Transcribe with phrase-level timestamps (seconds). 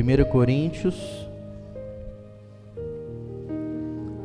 [0.00, 1.28] 1 Coríntios,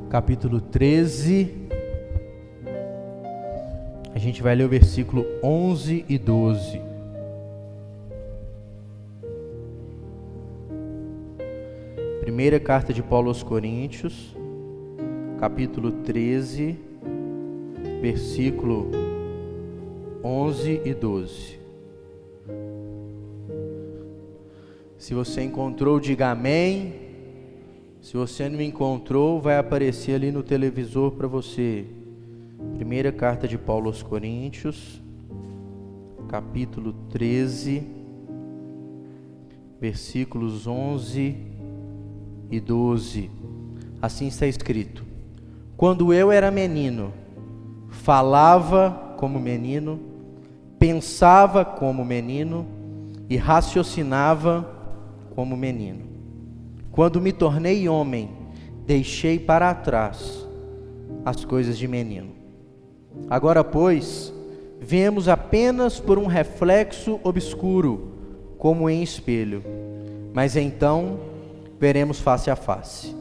[0.07, 1.49] capítulo 13.
[4.13, 6.79] A gente vai ler o versículo 11 e 12.
[12.21, 14.37] Primeira carta de Paulo aos Coríntios,
[15.39, 16.77] capítulo 13,
[17.99, 18.91] versículo
[20.23, 21.62] 11 e 12.
[25.13, 26.95] Se você encontrou, diga amém.
[28.01, 31.85] Se você não encontrou, vai aparecer ali no televisor para você.
[32.73, 34.99] Primeira carta de Paulo aos Coríntios,
[36.27, 37.83] capítulo 13,
[39.79, 41.37] versículos 11
[42.49, 43.29] e 12.
[44.01, 45.05] Assim está escrito:
[45.77, 47.13] Quando eu era menino,
[47.87, 49.99] falava como menino,
[50.79, 52.65] pensava como menino
[53.29, 54.81] e raciocinava
[55.35, 56.05] como menino.
[56.91, 58.29] Quando me tornei homem,
[58.85, 60.47] deixei para trás
[61.25, 62.31] as coisas de menino.
[63.29, 64.33] Agora, pois,
[64.79, 68.11] vemos apenas por um reflexo obscuro,
[68.57, 69.63] como em espelho,
[70.33, 71.19] mas então
[71.79, 73.15] veremos face a face.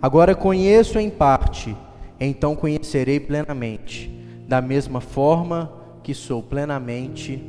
[0.00, 1.76] Agora conheço em parte,
[2.18, 4.10] então conhecerei plenamente,
[4.48, 7.42] da mesma forma que sou plenamente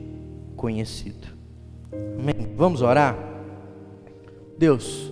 [0.55, 1.27] conhecido.
[2.19, 2.53] Amém.
[2.55, 3.30] Vamos orar?
[4.61, 5.11] Deus,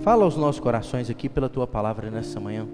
[0.00, 2.66] fala aos nossos corações aqui pela tua palavra nessa manhã.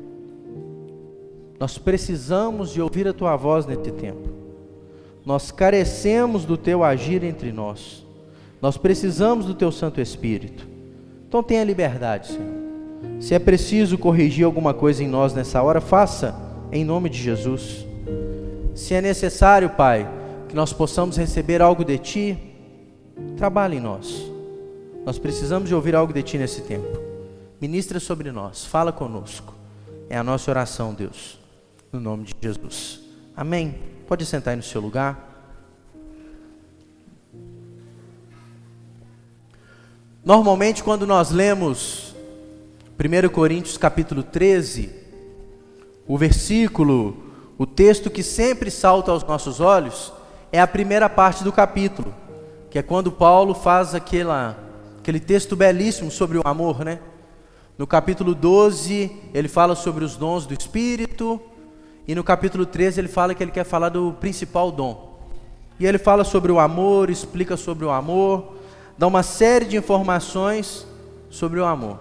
[1.61, 4.27] Nós precisamos de ouvir a tua voz nesse tempo.
[5.23, 8.07] Nós carecemos do teu agir entre nós.
[8.63, 10.67] Nós precisamos do teu Santo Espírito.
[11.29, 13.21] Então tenha liberdade, Senhor.
[13.21, 16.35] Se é preciso corrigir alguma coisa em nós nessa hora, faça
[16.73, 17.87] em nome de Jesus.
[18.75, 20.11] Se é necessário, Pai,
[20.49, 22.39] que nós possamos receber algo de Ti,
[23.37, 24.32] trabalhe em nós.
[25.05, 27.01] Nós precisamos de ouvir algo de Ti nesse tempo.
[27.61, 29.53] Ministra sobre nós, fala conosco.
[30.09, 31.41] É a nossa oração, Deus,
[31.91, 33.01] no nome de Jesus.
[33.37, 33.75] Amém.
[34.07, 35.29] Pode sentar aí no seu lugar.
[40.25, 42.15] Normalmente, quando nós lemos
[42.97, 44.89] 1 Coríntios capítulo 13,
[46.07, 47.17] o versículo,
[47.59, 50.13] o texto que sempre salta aos nossos olhos,
[50.53, 52.15] é a primeira parte do capítulo,
[52.71, 54.71] que é quando Paulo faz aquela
[55.03, 57.01] aquele texto belíssimo sobre o amor, né?
[57.77, 61.41] No capítulo 12, ele fala sobre os dons do Espírito,
[62.07, 65.19] e no capítulo 13 ele fala que ele quer falar do principal dom.
[65.81, 68.55] E ele fala sobre o amor, explica sobre o amor,
[68.97, 70.87] dá uma série de informações
[71.29, 71.99] sobre o amor.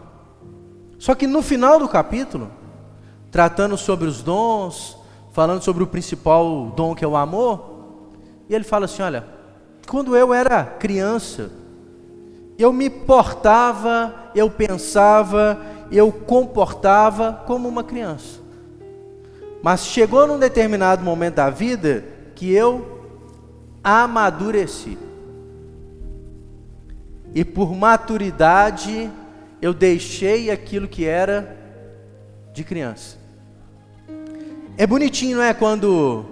[1.00, 2.52] Só que no final do capítulo,
[3.32, 4.96] tratando sobre os dons,
[5.32, 7.98] falando sobre o principal dom que é o amor,
[8.48, 9.26] e ele fala assim: olha,
[9.88, 11.61] quando eu era criança,
[12.62, 15.60] eu me portava, eu pensava,
[15.92, 18.40] eu comportava como uma criança.
[19.64, 22.04] Mas chegou num determinado momento da vida
[22.36, 23.08] que eu
[23.84, 24.98] amadureci.
[27.34, 29.10] E por maturidade
[29.62, 31.58] eu deixei aquilo que era
[32.54, 33.18] de criança.
[34.78, 35.54] É bonitinho, não é?
[35.54, 36.26] Quando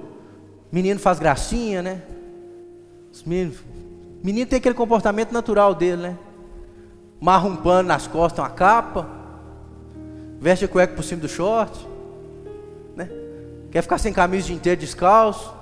[0.71, 2.01] menino faz gracinha, né?
[3.11, 3.57] Os meninos
[4.23, 6.17] Menino tem aquele comportamento natural dele, né?
[7.19, 9.07] Marra um pano nas costas, uma capa,
[10.39, 11.87] veste a cueca por cima do short,
[12.95, 13.09] né?
[13.71, 15.53] Quer ficar sem camisa de inteiro descalço.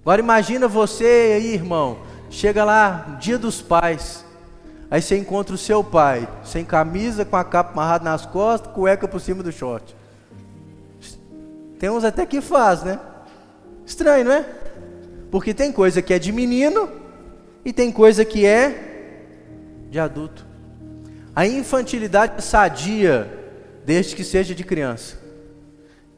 [0.00, 1.98] Agora imagina você aí, irmão,
[2.30, 4.24] chega lá, dia dos pais,
[4.90, 9.06] aí você encontra o seu pai, sem camisa, com a capa amarrada nas costas, cueca
[9.06, 9.94] por cima do short.
[11.78, 12.98] Tem uns até que faz, né?
[13.86, 14.44] Estranho, não é?
[15.30, 16.88] Porque tem coisa que é de menino
[17.64, 19.24] e tem coisa que é
[19.90, 20.46] de adulto.
[21.34, 23.30] A infantilidade é sadia,
[23.84, 25.18] desde que seja de criança.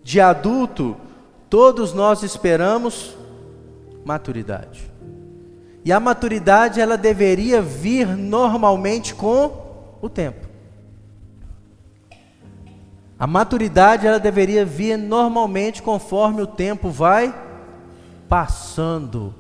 [0.03, 0.97] De adulto,
[1.49, 3.17] todos nós esperamos
[4.05, 4.91] maturidade.
[5.85, 10.49] E a maturidade ela deveria vir normalmente com o tempo.
[13.19, 17.35] A maturidade ela deveria vir normalmente conforme o tempo vai
[18.31, 19.35] passando,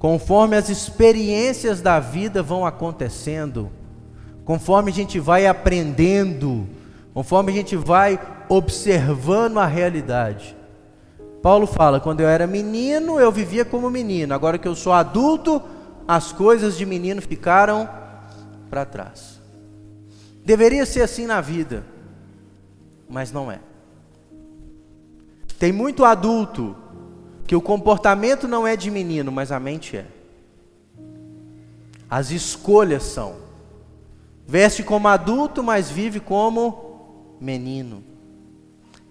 [0.00, 3.70] conforme as experiências da vida vão acontecendo,
[4.44, 6.66] conforme a gente vai aprendendo,
[7.14, 10.56] conforme a gente vai observando a realidade.
[11.40, 15.62] Paulo fala: quando eu era menino, eu vivia como menino, agora que eu sou adulto,
[16.08, 17.88] as coisas de menino ficaram
[18.68, 19.40] para trás.
[20.44, 21.84] Deveria ser assim na vida,
[23.08, 23.60] mas não é.
[25.60, 26.76] Tem muito adulto
[27.46, 30.06] que o comportamento não é de menino, mas a mente é.
[32.10, 33.36] As escolhas são.
[34.46, 38.02] Veste como adulto, mas vive como menino.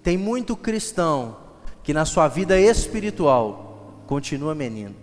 [0.03, 1.37] Tem muito cristão
[1.83, 4.95] que na sua vida espiritual continua menino.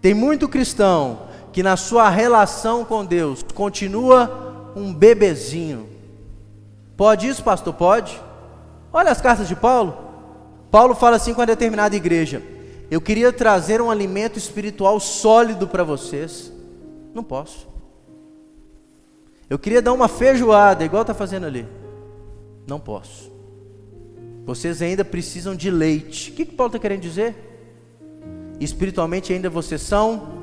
[0.00, 5.88] Tem muito cristão que na sua relação com Deus continua um bebezinho.
[6.96, 7.74] Pode isso, pastor?
[7.74, 8.20] Pode?
[8.92, 10.09] Olha as cartas de Paulo.
[10.70, 12.42] Paulo fala assim com a determinada igreja:
[12.90, 16.52] Eu queria trazer um alimento espiritual sólido para vocês.
[17.12, 17.68] Não posso.
[19.48, 21.66] Eu queria dar uma feijoada, igual está fazendo ali.
[22.66, 23.32] Não posso.
[24.46, 26.30] Vocês ainda precisam de leite.
[26.30, 27.34] O que, que Paulo está querendo dizer?
[28.60, 30.40] Espiritualmente ainda vocês são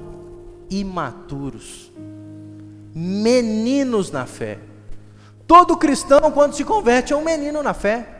[0.70, 1.92] imaturos,
[2.94, 4.60] meninos na fé.
[5.46, 8.17] Todo cristão, quando se converte, é um menino na fé.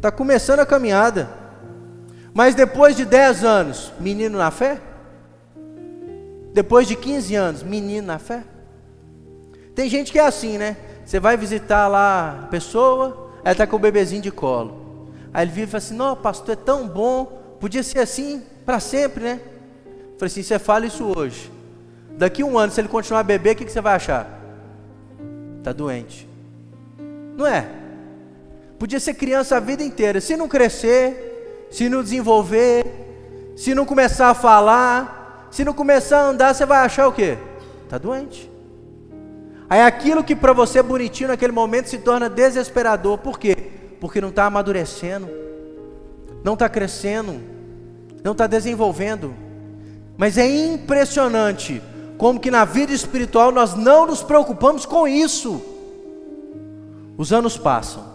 [0.00, 1.28] Está começando a caminhada.
[2.32, 4.80] Mas depois de 10 anos, menino na fé?
[6.54, 8.42] Depois de 15 anos, menino na fé?
[9.74, 10.78] Tem gente que é assim, né?
[11.04, 15.10] Você vai visitar lá a pessoa, ela está com o bebezinho de colo.
[15.34, 17.26] Aí ele vive e fala assim: Não, pastor, é tão bom,
[17.60, 19.40] podia ser assim para sempre, né?
[19.84, 21.52] Eu falei assim: Você fala isso hoje.
[22.16, 24.40] Daqui um ano, se ele continuar a beber, o que, que você vai achar?
[25.58, 26.26] Está doente.
[27.36, 27.79] Não é?
[28.80, 30.22] Podia ser criança a vida inteira.
[30.22, 32.86] Se não crescer, se não desenvolver,
[33.54, 37.36] se não começar a falar, se não começar a andar, você vai achar o quê?
[37.84, 38.50] Está doente.
[39.68, 43.18] Aí aquilo que para você é bonitinho naquele momento se torna desesperador.
[43.18, 43.54] Por quê?
[44.00, 45.28] Porque não está amadurecendo,
[46.42, 47.38] não está crescendo,
[48.24, 49.34] não está desenvolvendo.
[50.16, 51.82] Mas é impressionante
[52.16, 55.60] como que na vida espiritual nós não nos preocupamos com isso.
[57.18, 58.09] Os anos passam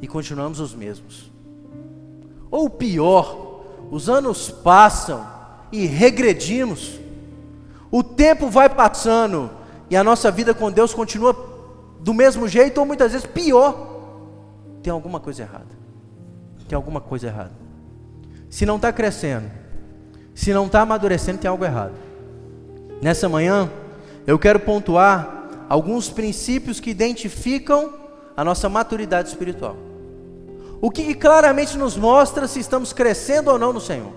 [0.00, 1.30] e continuamos os mesmos.
[2.50, 5.26] Ou pior, os anos passam
[5.72, 7.00] e regredimos.
[7.90, 9.50] O tempo vai passando
[9.90, 11.32] e a nossa vida com Deus continua
[12.00, 13.94] do mesmo jeito ou muitas vezes pior,
[14.82, 15.74] tem alguma coisa errada.
[16.68, 17.52] Tem alguma coisa errada.
[18.50, 19.50] Se não está crescendo,
[20.34, 21.94] se não está amadurecendo, tem algo errado.
[23.00, 23.70] Nessa manhã,
[24.26, 28.03] eu quero pontuar alguns princípios que identificam
[28.36, 29.76] a nossa maturidade espiritual.
[30.80, 34.12] O que claramente nos mostra se estamos crescendo ou não no Senhor.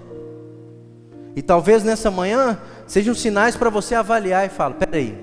[1.36, 5.18] E talvez nessa manhã sejam sinais para você avaliar e falar: peraí,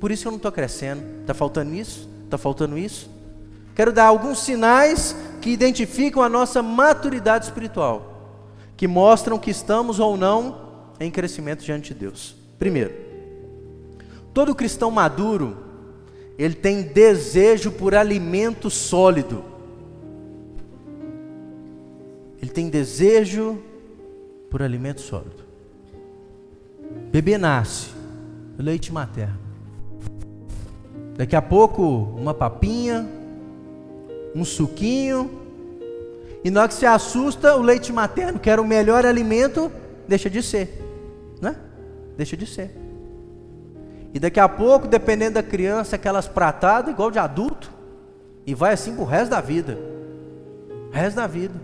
[0.00, 1.02] por isso eu não estou crescendo.
[1.20, 2.08] Está faltando isso?
[2.24, 3.08] Está faltando isso?
[3.74, 8.40] Quero dar alguns sinais que identificam a nossa maturidade espiritual,
[8.76, 10.66] que mostram que estamos ou não
[10.98, 12.34] em crescimento diante de Deus.
[12.58, 12.94] Primeiro,
[14.34, 15.65] todo cristão maduro,
[16.38, 19.42] ele tem desejo por alimento sólido.
[22.40, 23.58] Ele tem desejo
[24.50, 25.44] por alimento sólido.
[27.10, 27.90] Bebê nasce,
[28.58, 29.38] leite materno.
[31.16, 33.08] Daqui a pouco, uma papinha,
[34.34, 35.30] um suquinho.
[36.44, 39.72] E na hora que se assusta, o leite materno, que era o melhor alimento,
[40.06, 40.82] deixa de ser.
[41.40, 41.56] Né?
[42.16, 42.85] Deixa de ser.
[44.16, 47.70] E daqui a pouco, dependendo da criança, aquelas pratadas, igual de adulto.
[48.46, 49.78] E vai assim pro resto da vida.
[50.90, 51.54] Resto da vida.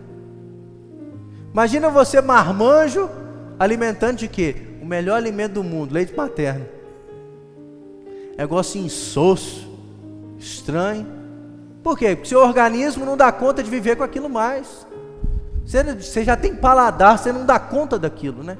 [1.50, 3.08] Imagina você marmanjo
[3.58, 4.54] alimentando de quê?
[4.82, 6.66] O melhor alimento do mundo, leite materno
[8.37, 9.68] negócio insosso,
[10.38, 11.06] estranho.
[11.82, 12.14] Por quê?
[12.14, 14.87] Porque seu organismo não dá conta de viver com aquilo mais.
[15.64, 18.56] Você, você já tem paladar, você não dá conta daquilo, né?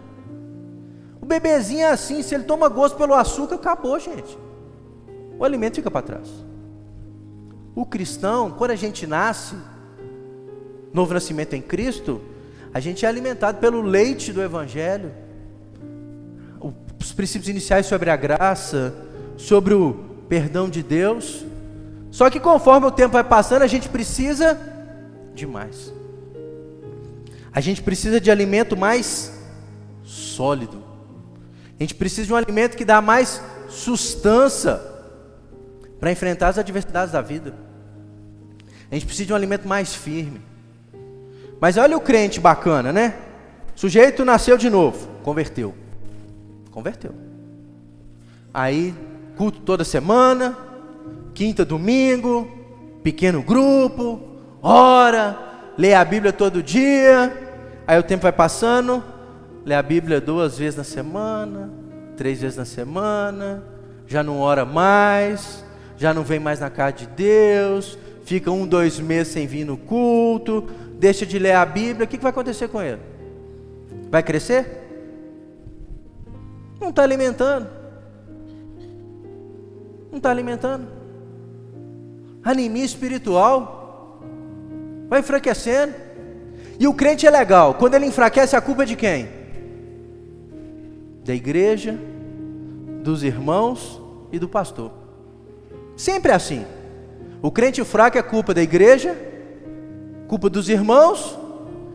[1.23, 4.37] O bebezinho é assim, se ele toma gosto pelo açúcar, acabou, gente.
[5.39, 6.29] O alimento fica para trás.
[7.77, 9.55] O cristão, quando a gente nasce,
[10.93, 12.21] novo nascimento em Cristo,
[12.75, 15.13] a gente é alimentado pelo leite do Evangelho,
[17.01, 18.95] os princípios iniciais sobre a graça,
[19.37, 19.95] sobre o
[20.29, 21.45] perdão de Deus.
[22.11, 24.59] Só que conforme o tempo vai passando, a gente precisa
[25.35, 25.93] de mais.
[27.53, 29.33] A gente precisa de alimento mais
[30.03, 30.82] sólido.
[31.83, 34.81] A gente precisa de um alimento que dá mais sustância
[35.99, 37.55] para enfrentar as adversidades da vida.
[38.89, 40.41] A gente precisa de um alimento mais firme.
[41.61, 43.17] Mas olha o crente bacana, né?
[43.75, 45.75] O sujeito nasceu de novo, converteu.
[46.71, 47.17] Converteu.
[48.55, 48.95] Aí
[49.37, 50.57] culto toda semana,
[51.35, 52.49] quinta, domingo,
[53.03, 54.21] pequeno grupo,
[54.63, 55.37] ora,
[55.77, 57.37] lê a Bíblia todo dia.
[57.89, 59.03] Aí o tempo vai passando,
[59.65, 61.71] lê a Bíblia duas vezes na semana,
[62.17, 63.63] três vezes na semana,
[64.07, 65.65] já não ora mais,
[65.97, 69.77] já não vem mais na casa de Deus, fica um, dois meses sem vir no
[69.77, 73.01] culto, deixa de ler a Bíblia, o que vai acontecer com ele?
[74.11, 74.83] Vai crescer?
[76.81, 77.69] Não está alimentando.
[80.11, 80.87] Não está alimentando.
[82.45, 84.21] Anemia espiritual.
[85.09, 85.95] Vai enfraquecendo.
[86.79, 87.75] E o crente é legal.
[87.75, 89.42] Quando ele enfraquece, a culpa é de quem?
[91.25, 91.99] Da igreja,
[93.03, 94.01] dos irmãos
[94.31, 94.91] e do pastor.
[95.97, 96.65] Sempre é assim.
[97.41, 99.17] O crente fraco é culpa da igreja,
[100.29, 101.39] culpa dos irmãos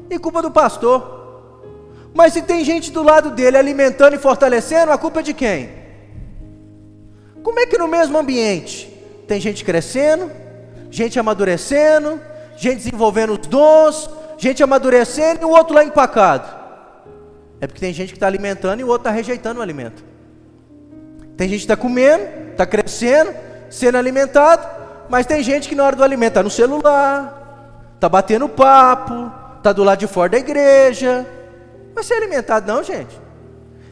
[0.10, 1.16] e culpa do pastor.
[2.14, 5.70] Mas se tem gente do lado dele alimentando e fortalecendo, a culpa é de quem?
[7.44, 8.92] Como é que no mesmo ambiente
[9.28, 10.32] tem gente crescendo,
[10.90, 12.20] gente amadurecendo,
[12.58, 16.57] gente desenvolvendo os dons, gente amadurecendo e o outro lá empacado?
[17.60, 20.04] É porque tem gente que está alimentando e o outro está rejeitando o alimento.
[21.36, 23.34] Tem gente que está comendo, está crescendo,
[23.70, 24.68] sendo alimentado,
[25.10, 29.72] mas tem gente que na hora do alimento está no celular, está batendo papo, está
[29.72, 31.26] do lado de fora da igreja.
[31.94, 33.20] Vai ser alimentado, não, gente.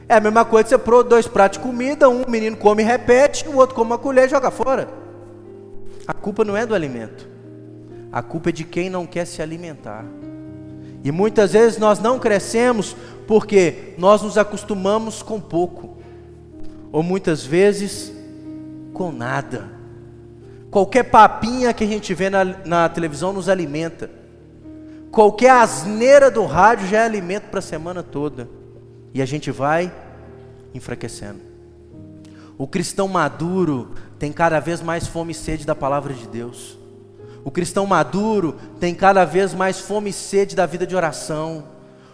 [0.07, 3.47] É a mesma coisa você pôr dois pratos de comida, um menino come e repete,
[3.47, 4.87] o outro come uma colher e joga fora.
[6.07, 7.27] A culpa não é do alimento,
[8.11, 10.05] a culpa é de quem não quer se alimentar.
[11.05, 12.95] E muitas vezes nós não crescemos
[13.27, 15.97] porque nós nos acostumamos com pouco
[16.91, 18.11] ou muitas vezes
[18.91, 19.69] com nada.
[20.71, 24.09] Qualquer papinha que a gente vê na, na televisão nos alimenta.
[25.11, 28.49] Qualquer asneira do rádio já é alimento para a semana toda.
[29.13, 29.93] E a gente vai
[30.73, 31.39] enfraquecendo.
[32.57, 36.79] O cristão maduro tem cada vez mais fome e sede da palavra de Deus.
[37.45, 41.63] O cristão maduro tem cada vez mais fome e sede da vida de oração.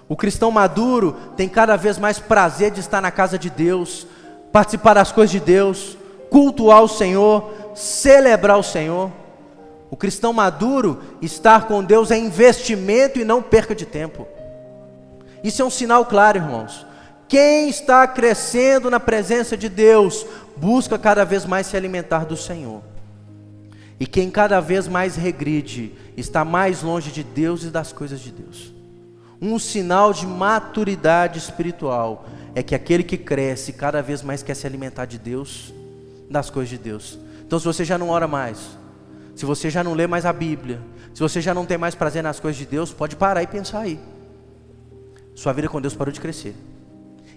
[0.10, 4.06] O cristão maduro tem cada vez mais prazer de estar na casa de Deus,
[4.52, 5.98] participar das coisas de Deus,
[6.30, 9.10] cultuar o Senhor, celebrar o Senhor.
[9.90, 14.28] O cristão maduro, estar com Deus é investimento e não perca de tempo.
[15.42, 16.86] Isso é um sinal claro, irmãos.
[17.30, 20.26] Quem está crescendo na presença de Deus,
[20.58, 22.91] busca cada vez mais se alimentar do Senhor.
[24.02, 28.32] E quem cada vez mais regride, está mais longe de Deus e das coisas de
[28.32, 28.74] Deus.
[29.40, 34.66] Um sinal de maturidade espiritual é que aquele que cresce cada vez mais quer se
[34.66, 35.72] alimentar de Deus,
[36.28, 37.20] das coisas de Deus.
[37.46, 38.76] Então, se você já não ora mais,
[39.36, 40.82] se você já não lê mais a Bíblia,
[41.14, 43.82] se você já não tem mais prazer nas coisas de Deus, pode parar e pensar
[43.82, 44.00] aí.
[45.36, 46.56] Sua vida com Deus parou de crescer.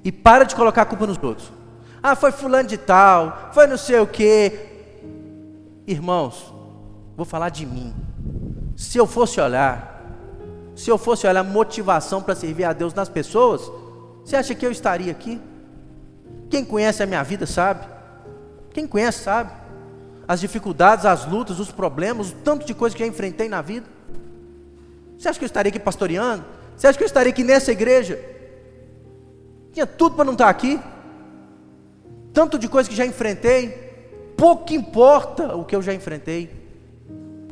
[0.02, 1.52] E para de colocar a culpa nos outros.
[2.02, 4.70] Ah, foi fulano de tal, foi não sei o quê.
[5.86, 6.53] Irmãos,
[7.16, 7.94] vou falar de mim.
[8.76, 9.94] Se eu fosse olhar,
[10.74, 13.70] se eu fosse olhar motivação para servir a Deus nas pessoas,
[14.24, 15.40] você acha que eu estaria aqui?
[16.50, 17.86] Quem conhece a minha vida sabe.
[18.72, 19.52] Quem conhece sabe.
[20.26, 23.86] As dificuldades, as lutas, os problemas, o tanto de coisa que já enfrentei na vida.
[25.18, 26.44] Você acha que eu estaria aqui pastoreando?
[26.76, 28.18] Você acha que eu estaria aqui nessa igreja?
[29.72, 30.80] Tinha tudo para não estar aqui.
[32.32, 33.68] Tanto de coisa que já enfrentei.
[34.36, 36.63] Pouco importa o que eu já enfrentei.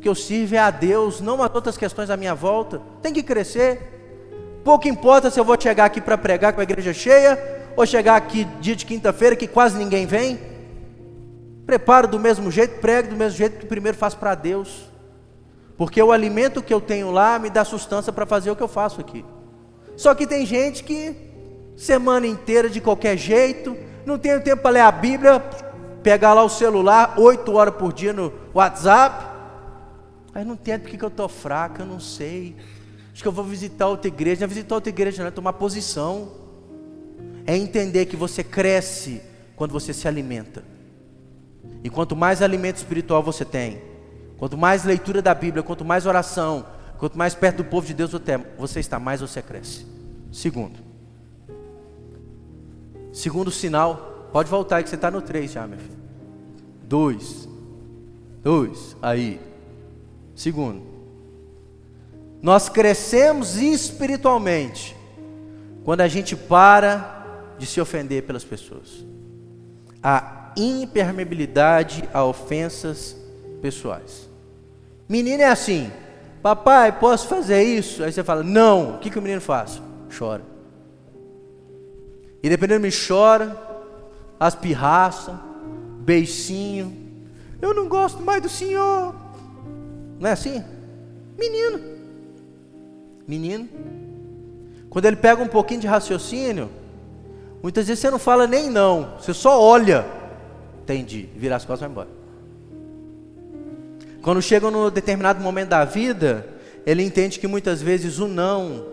[0.03, 2.81] Porque eu sirvo é a Deus, não a outras questões à minha volta.
[3.01, 4.59] Tem que crescer.
[4.61, 7.39] Pouco importa se eu vou chegar aqui para pregar com a igreja cheia,
[7.77, 10.37] ou chegar aqui dia de quinta-feira que quase ninguém vem.
[11.65, 14.91] Preparo do mesmo jeito, prego do mesmo jeito que primeiro faço para Deus.
[15.77, 18.67] Porque o alimento que eu tenho lá me dá sustância para fazer o que eu
[18.67, 19.23] faço aqui.
[19.95, 21.15] Só que tem gente que
[21.77, 23.73] semana inteira de qualquer jeito,
[24.05, 25.39] não tem tempo para ler a Bíblia,
[26.03, 29.31] pegar lá o celular oito horas por dia no WhatsApp.
[30.33, 32.55] Aí não entendo porque que eu estou fraco, eu não sei.
[33.13, 34.41] Acho que eu vou visitar outra igreja.
[34.41, 36.31] Não é visitar outra igreja, não é tomar posição.
[37.45, 39.21] É entender que você cresce
[39.55, 40.63] quando você se alimenta.
[41.83, 43.81] E quanto mais alimento espiritual você tem,
[44.37, 46.65] quanto mais leitura da Bíblia, quanto mais oração,
[46.97, 48.11] quanto mais perto do povo de Deus
[48.57, 49.85] você está, mais você cresce.
[50.31, 50.79] Segundo.
[53.11, 55.97] Segundo sinal, pode voltar aí que você está no 3 já, meu filho.
[56.83, 57.47] Dois.
[58.41, 58.95] Dois.
[59.01, 59.39] Aí.
[60.43, 60.81] Segundo.
[62.41, 64.93] Nós crescemos espiritualmente
[65.85, 69.05] quando a gente para de se ofender pelas pessoas.
[70.03, 73.15] A impermeabilidade a ofensas
[73.61, 74.29] pessoais.
[75.07, 75.89] Menino é assim:
[76.41, 78.03] Papai, posso fazer isso?
[78.03, 78.95] Aí você fala: Não.
[78.95, 79.81] O que, que o menino faz?
[80.17, 80.43] Chora.
[82.43, 83.57] E dependendo me chora,
[84.37, 85.35] as pirraças,
[85.99, 87.01] beicinho.
[87.61, 89.22] Eu não gosto mais do Senhor.
[90.19, 90.63] Não é assim?
[91.37, 91.93] Menino
[93.27, 93.67] menino.
[94.89, 96.69] Quando ele pega um pouquinho de raciocínio,
[97.61, 100.05] muitas vezes você não fala nem não, você só olha.
[100.83, 102.23] Entendi, vira as costas e vai embora.
[104.21, 106.47] Quando chega num determinado momento da vida,
[106.85, 108.85] ele entende que muitas vezes o não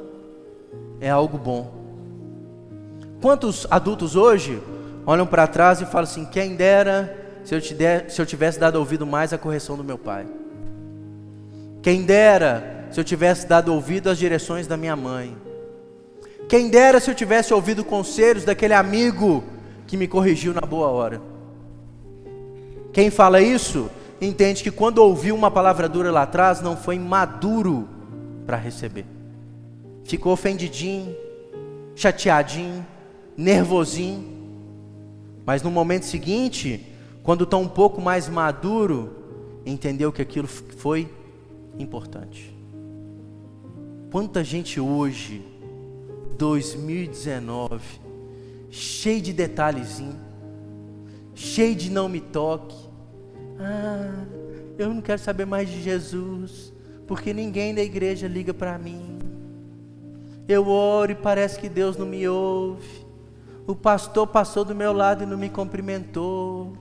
[1.00, 1.79] é algo bom.
[3.21, 4.61] Quantos adultos hoje
[5.05, 8.77] olham para trás e falam assim: quem dera se eu, der, se eu tivesse dado
[8.77, 10.27] ouvido mais à correção do meu pai.
[11.83, 15.37] Quem dera se eu tivesse dado ouvido às direções da minha mãe.
[16.49, 19.45] Quem dera se eu tivesse ouvido conselhos daquele amigo
[19.87, 21.23] que me corrigiu na boa hora.
[22.93, 23.89] Quem fala isso
[24.21, 27.89] entende que quando ouviu uma palavra dura lá atrás, não foi maduro
[28.45, 29.07] para receber.
[30.05, 31.15] Ficou ofendidinho,
[31.95, 32.85] chateadinho,
[33.37, 34.29] nervosinho.
[35.47, 36.85] Mas no momento seguinte,
[37.23, 39.11] quando está um pouco mais maduro,
[39.65, 41.09] entendeu que aquilo foi
[41.83, 42.55] importante.
[44.11, 45.43] Quanta gente hoje
[46.37, 47.83] 2019,
[48.71, 50.19] cheio de detalhezinho,
[51.35, 52.77] cheio de não me toque.
[53.59, 54.25] Ah,
[54.79, 56.73] eu não quero saber mais de Jesus,
[57.07, 59.19] porque ninguém da igreja liga para mim.
[60.49, 63.07] Eu oro e parece que Deus não me ouve.
[63.67, 66.73] O pastor passou do meu lado e não me cumprimentou.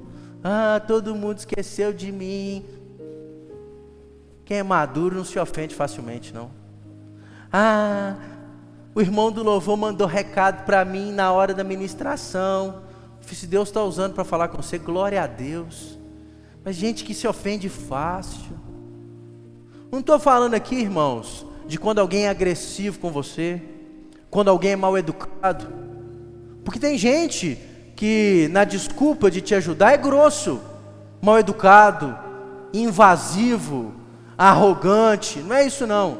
[0.44, 2.66] Ah, todo mundo esqueceu de mim.
[4.50, 6.50] Quem é maduro não se ofende facilmente, não.
[7.54, 8.16] Ah,
[8.96, 12.82] o irmão do louvor mandou recado para mim na hora da ministração.
[13.22, 16.00] Se Deus está usando para falar com você, glória a Deus.
[16.66, 18.60] Mas gente que se ofende fácil.
[19.92, 23.62] Não estou falando aqui, irmãos, de quando alguém é agressivo com você,
[24.32, 25.68] quando alguém é mal educado.
[26.66, 27.56] Porque tem gente
[27.96, 30.60] que, na desculpa de te ajudar, é grosso,
[31.22, 32.18] mal educado,
[32.74, 33.99] invasivo,
[34.40, 35.40] arrogante.
[35.40, 36.18] Não é isso, não.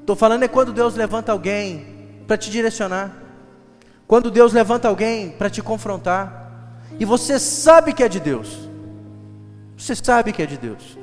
[0.00, 3.10] Estou falando é quando Deus levanta alguém para te direcionar.
[4.06, 6.82] Quando Deus levanta alguém para te confrontar.
[7.00, 8.68] E você sabe que é de Deus.
[9.78, 10.98] Você sabe que é de Deus.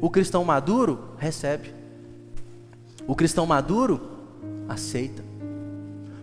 [0.00, 1.72] O cristão maduro recebe.
[3.06, 4.00] O cristão maduro
[4.68, 5.22] aceita.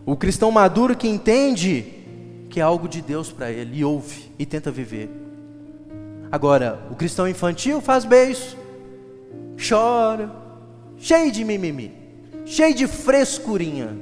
[0.06, 1.94] O cristão maduro que entende
[2.50, 5.10] que é algo de Deus para ele e ouve e tenta viver.
[6.32, 8.58] Agora, o cristão infantil faz beijo,
[9.58, 10.32] chora,
[10.98, 11.94] cheio de mimimi,
[12.46, 13.98] cheio de frescurinha.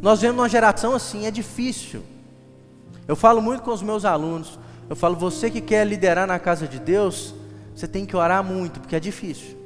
[0.00, 2.02] Nós vemos uma geração assim, é difícil.
[3.08, 4.58] Eu falo muito com os meus alunos.
[4.88, 7.34] Eu falo, você que quer liderar na casa de Deus,
[7.74, 9.56] você tem que orar muito, porque é difícil.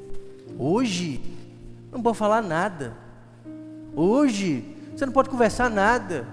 [0.59, 1.20] Hoje,
[1.92, 2.96] não vou falar nada.
[3.94, 6.27] Hoje, você não pode conversar nada.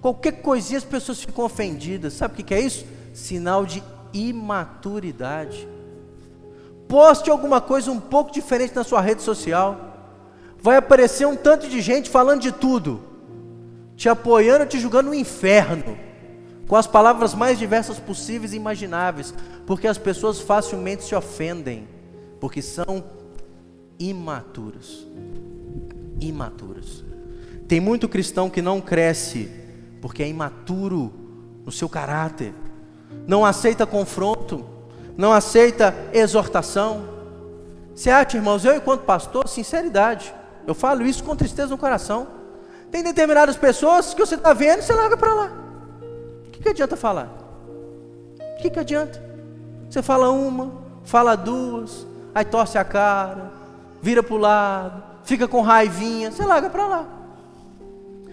[0.00, 2.14] Qualquer coisinha as pessoas ficam ofendidas.
[2.14, 2.84] Sabe o que é isso?
[3.12, 5.66] Sinal de imaturidade.
[6.90, 9.78] Poste alguma coisa um pouco diferente na sua rede social.
[10.60, 13.00] Vai aparecer um tanto de gente falando de tudo,
[13.94, 15.96] te apoiando, te julgando no inferno,
[16.66, 19.32] com as palavras mais diversas possíveis e imagináveis,
[19.68, 21.86] porque as pessoas facilmente se ofendem,
[22.40, 23.04] porque são
[23.96, 25.06] imaturas.
[26.20, 27.04] Imaturas.
[27.68, 29.48] Tem muito cristão que não cresce
[30.00, 31.12] porque é imaturo
[31.64, 32.52] no seu caráter,
[33.28, 34.66] não aceita confronto,
[35.20, 37.02] não aceita exortação.
[37.94, 40.34] Você acha, irmãos, eu enquanto pastor, sinceridade,
[40.66, 42.26] eu falo isso com tristeza no coração.
[42.90, 45.52] Tem determinadas pessoas que você está vendo e você larga para lá.
[46.46, 47.28] O que, que adianta falar?
[48.38, 49.22] O que, que adianta?
[49.90, 50.72] Você fala uma,
[51.04, 53.52] fala duas, aí torce a cara,
[54.00, 57.06] vira para o lado, fica com raivinha, você larga para lá.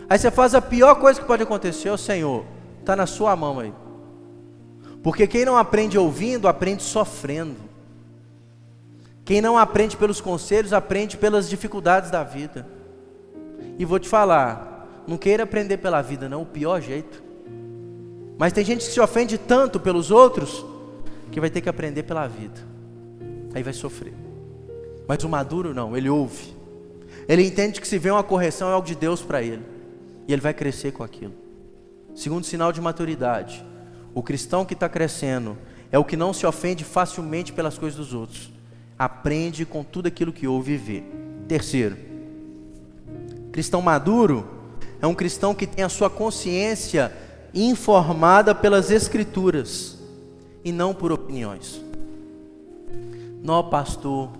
[0.09, 2.45] Aí você faz a pior coisa que pode acontecer, o Senhor,
[2.79, 3.73] está na sua mão aí.
[5.07, 7.55] Porque quem não aprende ouvindo, aprende sofrendo.
[9.23, 12.67] Quem não aprende pelos conselhos, aprende pelas dificuldades da vida.
[13.79, 17.23] E vou te falar, não queira aprender pela vida, não, o pior jeito.
[18.37, 20.65] Mas tem gente que se ofende tanto pelos outros,
[21.31, 22.59] que vai ter que aprender pela vida.
[23.55, 24.13] Aí vai sofrer.
[25.07, 26.53] Mas o maduro não, ele ouve.
[27.29, 29.63] Ele entende que se vê uma correção é algo de Deus para ele.
[30.27, 31.33] E ele vai crescer com aquilo.
[32.13, 33.65] Segundo sinal de maturidade,
[34.17, 35.55] o cristão que está crescendo
[35.91, 38.51] é o que não se ofende facilmente pelas coisas dos outros.
[38.97, 41.03] Aprende com tudo aquilo que ouve e vê.
[41.47, 41.95] Terceiro,
[43.51, 44.43] cristão maduro
[44.99, 47.13] é um cristão que tem a sua consciência
[47.53, 49.99] informada pelas escrituras
[50.65, 51.79] e não por opiniões.
[53.43, 54.31] Não, pastor,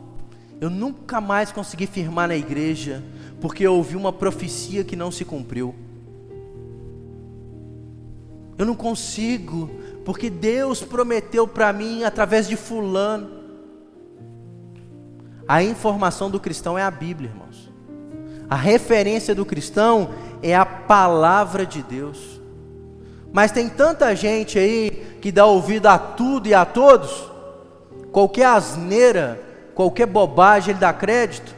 [0.60, 3.04] eu nunca mais consegui firmar na igreja
[3.40, 5.76] porque eu ouvi uma profecia que não se cumpriu.
[8.58, 9.70] Eu não consigo,
[10.04, 13.30] porque Deus prometeu para mim através de Fulano.
[15.48, 17.72] A informação do cristão é a Bíblia, irmãos.
[18.50, 20.10] A referência do cristão
[20.42, 22.42] é a palavra de Deus.
[23.32, 27.30] Mas tem tanta gente aí que dá ouvido a tudo e a todos,
[28.12, 29.40] qualquer asneira,
[29.76, 31.56] qualquer bobagem ele dá crédito.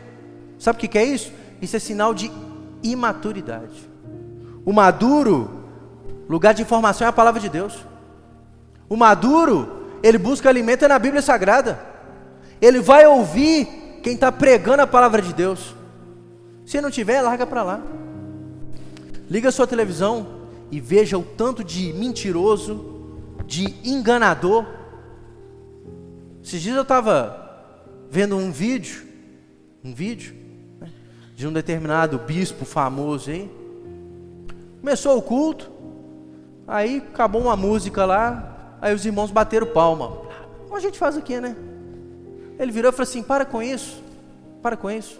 [0.58, 1.32] Sabe o que é isso?
[1.62, 2.32] Isso é sinal de
[2.84, 3.90] imaturidade.
[4.66, 5.59] O maduro
[6.30, 7.76] Lugar de informação é a palavra de Deus.
[8.88, 11.80] O maduro, ele busca alimento na Bíblia Sagrada.
[12.62, 15.76] Ele vai ouvir quem está pregando a palavra de Deus.
[16.68, 17.82] Se não tiver, larga para lá.
[19.28, 20.28] Liga sua televisão
[20.70, 24.66] e veja o tanto de mentiroso, de enganador.
[26.44, 27.66] Esses dias eu estava
[28.08, 29.04] vendo um vídeo,
[29.84, 30.36] um vídeo,
[30.80, 30.90] né,
[31.36, 33.52] de um determinado bispo famoso aí.
[34.80, 35.79] Começou o culto,
[36.70, 40.10] aí acabou uma música lá, aí os irmãos bateram palma.
[40.64, 41.56] Como a gente faz aqui, né?
[42.60, 44.02] Ele virou e falou assim: para com isso,
[44.62, 45.20] para com isso.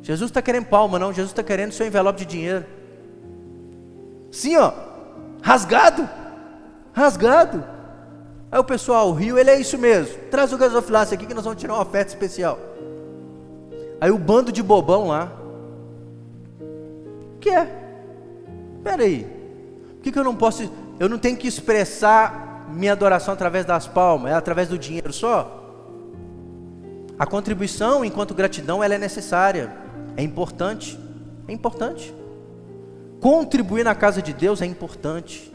[0.00, 2.64] Jesus está querendo palma, não, Jesus está querendo seu envelope de dinheiro.
[4.30, 4.72] Sim, ó,
[5.42, 6.08] rasgado,
[6.92, 7.62] rasgado.
[8.50, 10.14] Aí o pessoal riu, ele é isso mesmo.
[10.30, 12.58] Traz o gasofilácio aqui que nós vamos tirar uma oferta especial.
[14.00, 15.30] Aí o bando de bobão lá.
[17.36, 17.70] O que é?
[18.78, 19.41] Espera aí.
[20.02, 20.68] Por que, que eu não posso.
[20.98, 25.60] Eu não tenho que expressar minha adoração através das palmas, é através do dinheiro só?
[27.16, 29.72] A contribuição, enquanto gratidão, ela é necessária,
[30.16, 30.98] é importante.
[31.46, 32.12] É importante.
[33.20, 35.52] Contribuir na casa de Deus é importante.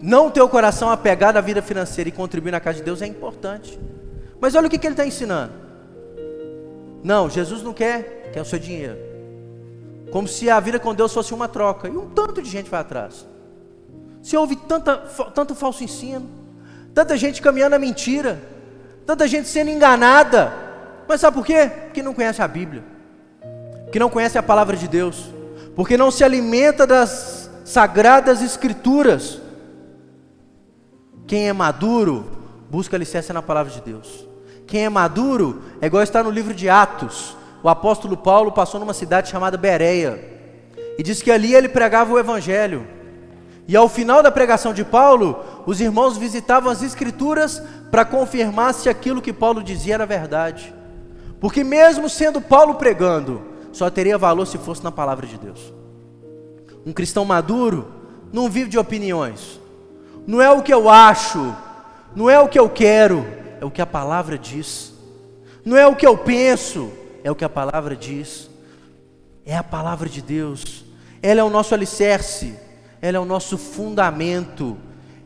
[0.00, 3.06] Não ter o coração apegado à vida financeira e contribuir na casa de Deus é
[3.06, 3.78] importante.
[4.40, 5.52] Mas olha o que, que ele está ensinando.
[7.04, 9.15] Não, Jesus não quer, quer o seu dinheiro.
[10.16, 11.88] Como se a vida com Deus fosse uma troca.
[11.88, 13.26] E um tanto de gente vai atrás.
[14.22, 16.26] Se houve tanta, tanto falso ensino,
[16.94, 18.42] tanta gente caminhando a mentira,
[19.04, 20.54] tanta gente sendo enganada.
[21.06, 21.70] Mas sabe por quê?
[21.84, 22.82] Porque não conhece a Bíblia,
[23.84, 25.30] porque não conhece a palavra de Deus,
[25.74, 29.38] porque não se alimenta das sagradas Escrituras.
[31.26, 32.24] Quem é maduro,
[32.70, 34.26] busca licença na palavra de Deus.
[34.66, 38.94] Quem é maduro é igual está no livro de Atos o apóstolo Paulo passou numa
[38.94, 40.36] cidade chamada Bereia
[40.98, 42.86] e diz que ali ele pregava o evangelho.
[43.68, 48.88] E ao final da pregação de Paulo, os irmãos visitavam as escrituras para confirmar se
[48.88, 50.72] aquilo que Paulo dizia era verdade.
[51.40, 53.42] Porque mesmo sendo Paulo pregando,
[53.72, 55.74] só teria valor se fosse na palavra de Deus.
[56.86, 57.88] Um cristão maduro
[58.32, 59.60] não vive de opiniões.
[60.26, 61.54] Não é o que eu acho,
[62.14, 63.26] não é o que eu quero,
[63.60, 64.92] é o que a palavra diz.
[65.64, 66.90] Não é o que eu penso,
[67.26, 68.48] é o que a palavra diz,
[69.44, 70.84] é a palavra de Deus,
[71.20, 72.54] ela é o nosso alicerce,
[73.02, 74.76] ela é o nosso fundamento,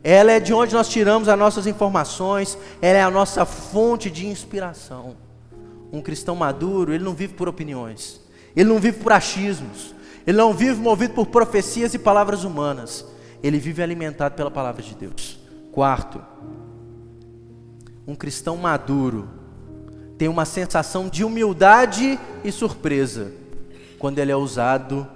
[0.02, 4.26] ela é de onde nós tiramos as nossas informações, ela é a nossa fonte de
[4.26, 5.14] inspiração.
[5.92, 8.18] Um cristão maduro, ele não vive por opiniões,
[8.56, 9.94] ele não vive por achismos,
[10.26, 13.04] ele não vive movido por profecias e palavras humanas,
[13.42, 15.38] ele vive alimentado pela palavra de Deus.
[15.70, 16.18] Quarto,
[18.06, 19.39] um cristão maduro,
[20.20, 23.33] tem uma sensação de humildade e surpresa
[23.98, 25.09] quando ele é usado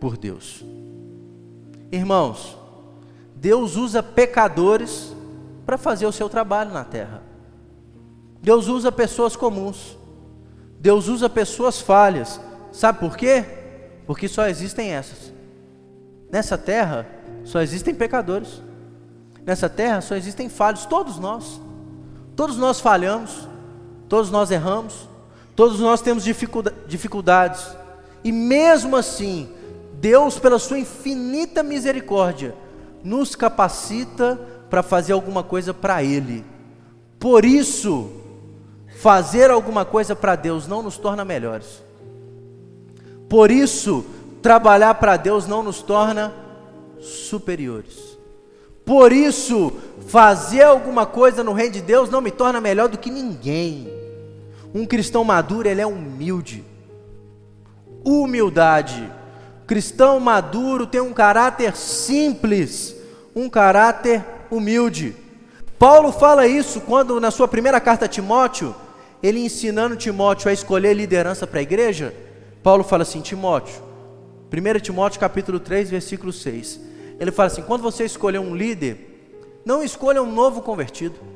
[0.00, 0.64] por Deus.
[1.92, 2.58] Irmãos,
[3.36, 5.14] Deus usa pecadores
[5.64, 7.22] para fazer o seu trabalho na terra.
[8.40, 9.96] Deus usa pessoas comuns.
[10.80, 12.40] Deus usa pessoas falhas.
[12.72, 13.44] Sabe por quê?
[14.08, 15.32] Porque só existem essas.
[16.32, 17.06] Nessa terra
[17.44, 18.60] só existem pecadores.
[19.46, 21.60] Nessa terra só existem falhos, todos nós.
[22.34, 23.51] Todos nós falhamos.
[24.12, 25.08] Todos nós erramos,
[25.56, 27.66] todos nós temos dificuldades,
[28.22, 29.48] e mesmo assim,
[29.94, 32.54] Deus, pela Sua infinita misericórdia,
[33.02, 36.44] nos capacita para fazer alguma coisa para Ele.
[37.18, 38.10] Por isso,
[38.98, 41.82] fazer alguma coisa para Deus não nos torna melhores.
[43.30, 44.04] Por isso,
[44.42, 46.34] trabalhar para Deus não nos torna
[47.00, 48.18] superiores.
[48.84, 49.72] Por isso,
[50.06, 54.01] fazer alguma coisa no reino de Deus não me torna melhor do que ninguém.
[54.74, 56.64] Um cristão maduro, ele é humilde.
[58.04, 59.10] Humildade.
[59.66, 62.96] Cristão maduro tem um caráter simples,
[63.34, 65.14] um caráter humilde.
[65.78, 68.74] Paulo fala isso quando, na sua primeira carta a Timóteo,
[69.22, 72.14] ele ensinando Timóteo a escolher liderança para a igreja.
[72.62, 73.82] Paulo fala assim: Timóteo,
[74.52, 76.80] 1 Timóteo capítulo 3, versículo 6.
[77.18, 81.31] Ele fala assim: quando você escolher um líder, não escolha um novo convertido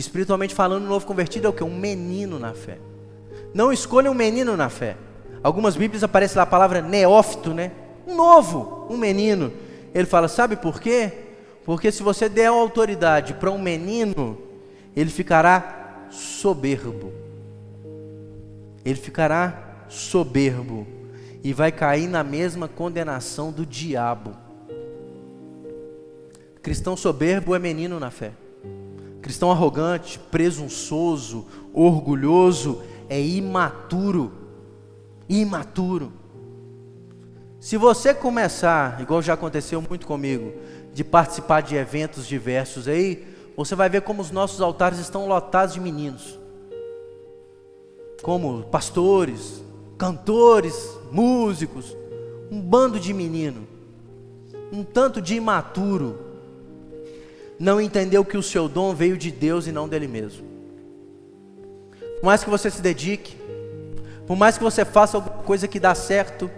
[0.00, 1.62] Espiritualmente falando, o novo convertido é o que?
[1.62, 2.78] Um menino na fé.
[3.52, 4.96] Não escolha um menino na fé.
[5.42, 7.70] Algumas Bíblias aparece lá a palavra neófito, né?
[8.06, 9.52] Um novo, um menino.
[9.94, 11.12] Ele fala, sabe por quê?
[11.66, 14.38] Porque se você der autoridade para um menino,
[14.96, 17.12] ele ficará soberbo.
[18.82, 20.86] Ele ficará soberbo
[21.44, 24.34] e vai cair na mesma condenação do diabo.
[26.62, 28.32] Cristão soberbo é menino na fé.
[29.30, 34.32] Cristão arrogante, presunçoso, orgulhoso, é imaturo.
[35.28, 36.12] Imaturo.
[37.60, 40.52] Se você começar, igual já aconteceu muito comigo,
[40.92, 43.24] de participar de eventos diversos aí,
[43.56, 46.36] você vai ver como os nossos altares estão lotados de meninos.
[48.24, 49.62] Como pastores,
[49.96, 51.96] cantores, músicos,
[52.50, 53.64] um bando de menino,
[54.72, 56.29] um tanto de imaturo,
[57.60, 60.46] não entendeu que o seu dom veio de Deus e não dele mesmo.
[62.18, 63.36] Por mais que você se dedique,
[64.26, 66.50] por mais que você faça alguma coisa que dá certo,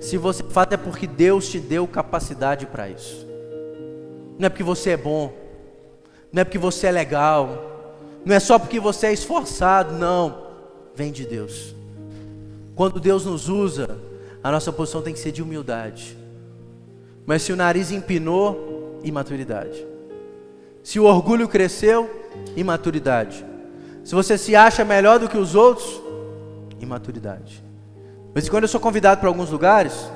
[0.00, 3.24] se você faz é porque Deus te deu capacidade para isso.
[4.36, 5.32] Não é porque você é bom,
[6.32, 10.42] não é porque você é legal, não é só porque você é esforçado, não.
[10.96, 11.72] Vem de Deus.
[12.74, 13.96] Quando Deus nos usa,
[14.42, 16.18] a nossa posição tem que ser de humildade.
[17.24, 19.91] Mas se o nariz empinou, imaturidade.
[20.82, 22.10] Se o orgulho cresceu,
[22.56, 23.44] imaturidade.
[24.04, 26.00] Se você se acha melhor do que os outros,
[26.80, 27.62] imaturidade.
[28.34, 30.10] Mas quando eu sou convidado para alguns lugares,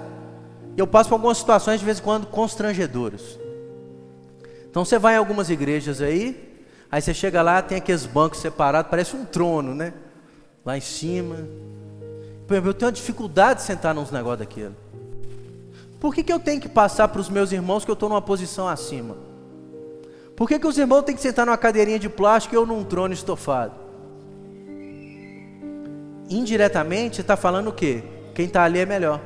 [0.76, 3.38] eu passo por algumas situações de vez em quando constrangedoras.
[4.68, 8.90] Então você vai em algumas igrejas aí, aí você chega lá, tem aqueles bancos separados,
[8.90, 9.92] parece um trono, né?
[10.64, 11.36] Lá em cima.
[12.48, 14.74] Eu tenho uma dificuldade de sentar nos negócios daquilo.
[16.00, 18.22] Por que, que eu tenho que passar para os meus irmãos que eu estou numa
[18.22, 19.16] posição acima?
[20.36, 22.84] Por que, que os irmãos têm que sentar numa cadeirinha de plástico e eu num
[22.84, 23.72] trono estofado?
[26.28, 28.04] Indiretamente, está falando o quê?
[28.34, 29.20] Quem está ali é melhor.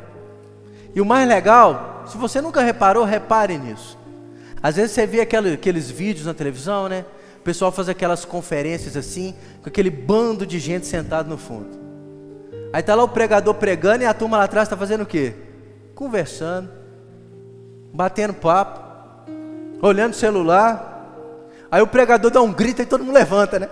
[0.95, 3.99] E o mais legal, se você nunca reparou, repare nisso.
[4.63, 7.05] Às vezes você vê aquele, aqueles vídeos na televisão, né?
[7.41, 11.81] O pessoal faz aquelas conferências assim, com aquele bando de gente sentado no fundo.
[12.73, 15.35] Aí tá lá o pregador pregando e a turma lá atrás está fazendo o quê?
[15.95, 16.71] Conversando,
[17.93, 18.81] batendo papo,
[19.83, 20.90] olhando o celular.
[21.71, 23.69] Aí o pregador dá um grito e todo mundo levanta, né?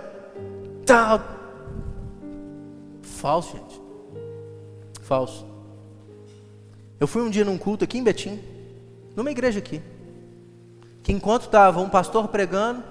[0.85, 1.21] Tal.
[3.01, 3.81] Falso, gente.
[5.01, 5.45] Falso.
[6.99, 8.39] Eu fui um dia num culto aqui em Betim,
[9.15, 9.81] numa igreja aqui
[11.09, 12.83] que enquanto estava um pastor pregando,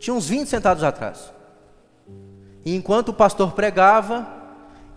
[0.00, 1.32] tinha uns 20 sentados atrás.
[2.64, 4.26] E enquanto o pastor pregava,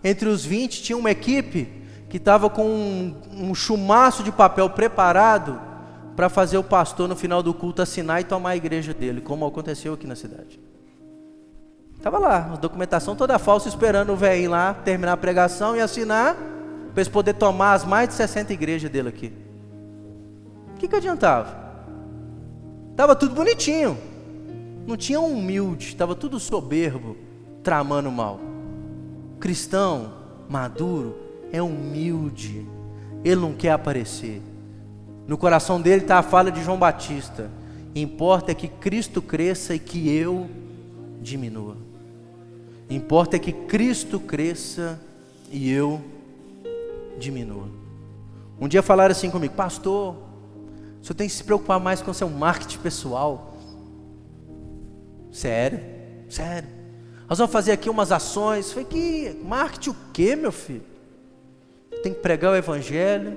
[0.02, 5.60] entre os 20 tinha uma equipe que estava com um, um chumaço de papel preparado
[6.18, 9.46] para fazer o pastor no final do culto assinar e tomar a igreja dele, como
[9.46, 10.58] aconteceu aqui na cidade.
[11.96, 16.34] Estava lá, a documentação toda falsa, esperando o velhinho lá terminar a pregação e assinar,
[16.34, 19.32] para eles poderem tomar as mais de 60 igrejas dele aqui.
[20.74, 21.56] O que, que adiantava?
[22.90, 23.96] Estava tudo bonitinho.
[24.88, 27.16] Não tinha um humilde, estava tudo soberbo,
[27.62, 28.40] tramando mal.
[29.38, 30.14] Cristão
[30.48, 31.16] maduro
[31.52, 32.66] é humilde.
[33.24, 34.42] Ele não quer aparecer.
[35.28, 37.50] No coração dele está a fala de João Batista.
[37.94, 40.48] Importa é que Cristo cresça e que eu
[41.20, 41.76] diminua.
[42.88, 44.98] Importa é que Cristo cresça
[45.50, 46.00] e eu
[47.18, 47.68] diminua.
[48.58, 50.14] Um dia falaram assim comigo, pastor,
[51.02, 53.54] o senhor tem que se preocupar mais com o seu marketing pessoal.
[55.30, 55.80] Sério?
[56.30, 56.70] Sério.
[57.28, 58.72] Nós vamos fazer aqui umas ações.
[58.72, 60.86] Falei, que marketing o quê, meu filho?
[62.02, 63.36] Tem que pregar o evangelho,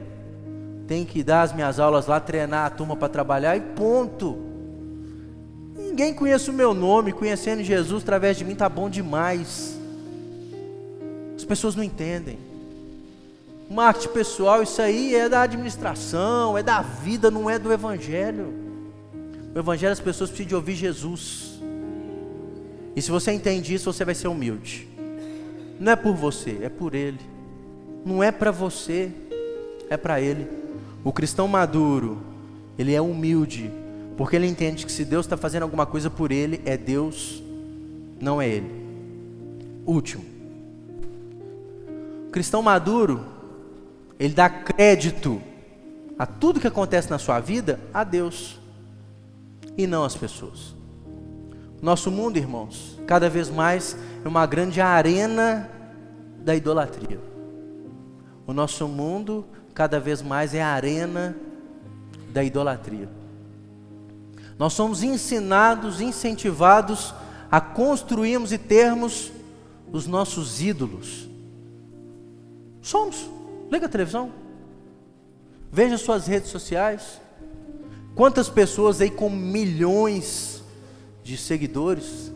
[0.91, 4.37] tem que dar as minhas aulas lá, treinar a turma para trabalhar e ponto.
[5.73, 9.79] Ninguém conhece o meu nome, conhecendo Jesus através de mim tá bom demais.
[11.33, 12.37] As pessoas não entendem.
[13.69, 18.53] Marketing pessoal, isso aí é da administração, é da vida, não é do Evangelho.
[19.55, 21.61] O Evangelho as pessoas precisam de ouvir Jesus.
[22.97, 24.89] E se você entende isso, você vai ser humilde.
[25.79, 27.21] Não é por você, é por Ele.
[28.05, 29.09] Não é para você,
[29.89, 30.60] é para Ele.
[31.03, 32.19] O cristão maduro,
[32.77, 33.71] ele é humilde,
[34.17, 37.41] porque ele entende que se Deus está fazendo alguma coisa por ele, é Deus,
[38.19, 38.71] não é ele.
[39.85, 40.23] Último.
[42.27, 43.25] O cristão maduro,
[44.19, 45.41] ele dá crédito
[46.17, 48.59] a tudo que acontece na sua vida a Deus
[49.77, 50.75] e não às pessoas.
[51.81, 55.67] Nosso mundo, irmãos, cada vez mais é uma grande arena
[56.37, 57.19] da idolatria.
[58.45, 61.35] O nosso mundo, cada vez mais, é a arena
[62.29, 63.09] da idolatria.
[64.57, 67.13] Nós somos ensinados, incentivados
[67.49, 69.31] a construirmos e termos
[69.91, 71.27] os nossos ídolos.
[72.81, 73.29] Somos.
[73.71, 74.31] Liga a televisão.
[75.71, 77.21] Veja suas redes sociais.
[78.15, 80.63] Quantas pessoas aí com milhões
[81.23, 82.31] de seguidores,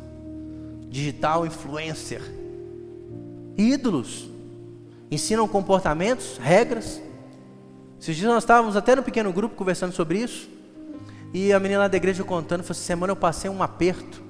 [0.89, 2.21] digital influencer,
[3.57, 4.29] ídolos,
[5.11, 7.01] ensinam comportamentos, regras.
[8.05, 10.47] Esses dias nós estávamos até no pequeno grupo conversando sobre isso.
[11.33, 14.21] E a menina lá da igreja contando, falou: essa semana eu passei um aperto,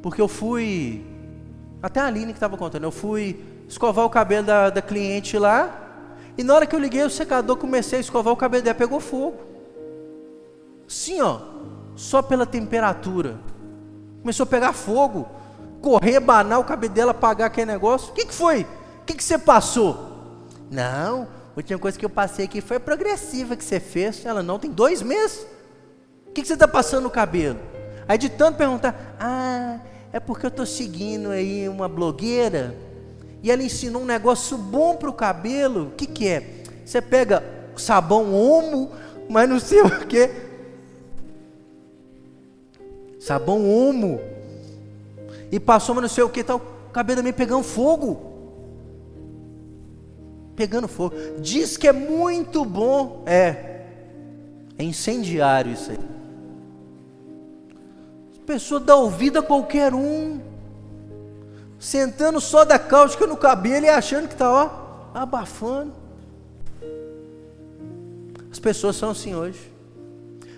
[0.00, 1.04] porque eu fui.
[1.82, 3.38] Até a Aline que estava contando, eu fui
[3.68, 5.70] escovar o cabelo da, da cliente lá,
[6.38, 8.98] E na hora que eu liguei o secador, comecei a escovar o cabelo dela, pegou
[8.98, 9.36] fogo.
[10.86, 11.40] Sim, ó,
[11.96, 13.38] só pela temperatura.
[14.22, 15.28] Começou a pegar fogo,
[15.82, 18.08] correr, banar o cabelo dela, apagar aquele negócio.
[18.08, 18.62] O que, que foi?
[18.62, 20.46] O que, que você passou?
[20.70, 24.24] Não, a última coisa que eu passei aqui foi progressiva que você fez.
[24.24, 25.44] Ela não, tem dois meses.
[26.28, 27.58] O que, que você está passando no cabelo?
[28.06, 29.80] Aí de tanto perguntar, ah,
[30.12, 32.76] é porque eu estou seguindo aí uma blogueira
[33.42, 35.88] e ela ensinou um negócio bom para o cabelo.
[35.88, 36.62] O que, que é?
[36.86, 37.42] Você pega
[37.76, 38.92] sabão homo,
[39.28, 40.30] mas não sei o que.
[43.18, 44.20] Sabão homo.
[45.50, 46.58] E passou, mas não sei o que, tal.
[46.88, 48.27] O cabelo também pegando fogo.
[50.58, 51.14] Pegando fogo.
[51.38, 53.22] Diz que é muito bom.
[53.24, 53.84] É.
[54.76, 55.98] É incendiário isso aí.
[58.32, 60.40] As pessoas dão ouvido a qualquer um
[61.78, 64.70] sentando só da cáustica no cabelo e achando que está, ó,
[65.14, 65.92] abafando.
[68.50, 69.60] As pessoas são assim hoje.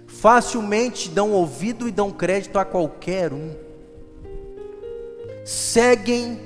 [0.07, 3.55] Facilmente dão ouvido e dão crédito a qualquer um.
[5.45, 6.41] Seguem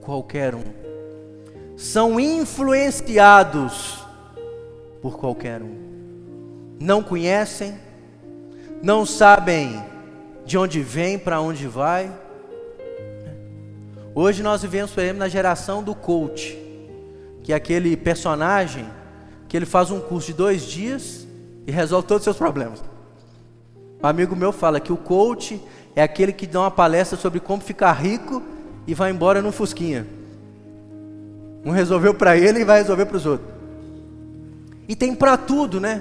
[0.00, 0.85] qualquer um.
[1.76, 4.04] São influenciados
[5.02, 5.76] por qualquer um.
[6.80, 7.78] Não conhecem,
[8.82, 9.82] não sabem
[10.44, 12.12] de onde vem, para onde vai
[14.18, 16.56] Hoje nós vivemos, por exemplo, na geração do coach,
[17.42, 18.86] que é aquele personagem
[19.46, 21.26] que ele faz um curso de dois dias
[21.66, 22.82] e resolve todos os seus problemas.
[24.02, 25.60] Um amigo meu fala que o coach
[25.94, 28.42] é aquele que dá uma palestra sobre como ficar rico
[28.86, 30.06] e vai embora num fusquinha.
[31.66, 33.50] Um resolveu para ele e vai resolver para os outros.
[34.88, 36.00] E tem para tudo, né?